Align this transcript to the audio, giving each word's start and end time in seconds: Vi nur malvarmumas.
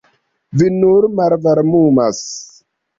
Vi 0.61 0.69
nur 0.79 1.09
malvarmumas. 1.21 2.27